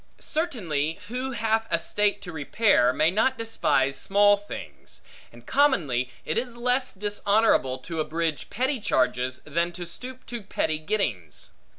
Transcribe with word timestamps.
Certainly, 0.17 0.97
who 1.09 1.33
hath 1.33 1.67
a 1.69 1.79
state 1.79 2.23
to 2.23 2.31
repair, 2.31 2.91
may 2.91 3.11
not 3.11 3.37
despise 3.37 3.95
small 3.95 4.35
things; 4.35 5.01
and 5.31 5.45
commonly 5.45 6.09
it 6.25 6.39
is 6.39 6.57
less 6.57 6.91
dishonorable, 6.91 7.77
to 7.77 7.99
abridge 7.99 8.49
petty 8.49 8.79
charges, 8.79 9.41
than 9.45 9.71
to 9.73 9.85
stoop 9.85 10.25
to 10.25 10.41
petty 10.41 10.79
gettings. 10.79 11.51